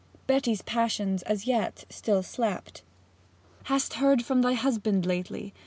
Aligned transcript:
Betty's 0.25 0.63
passions 0.63 1.21
as 1.21 1.45
yet 1.45 1.85
still 1.91 2.23
slept. 2.23 2.81
'Hast 3.65 3.93
heard 3.93 4.25
from 4.25 4.41
thy 4.41 4.53
husband 4.53 5.05
lately?' 5.05 5.53